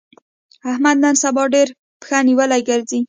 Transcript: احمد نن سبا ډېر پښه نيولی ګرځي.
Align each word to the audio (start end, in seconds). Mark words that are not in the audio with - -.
احمد 0.71 0.97
نن 1.03 1.15
سبا 1.23 1.43
ډېر 1.53 1.67
پښه 2.01 2.17
نيولی 2.27 2.61
ګرځي. 2.69 2.99